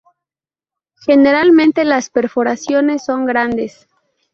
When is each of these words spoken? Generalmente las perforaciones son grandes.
Generalmente 1.05 1.85
las 1.85 2.09
perforaciones 2.09 3.05
son 3.05 3.27
grandes. 3.27 3.87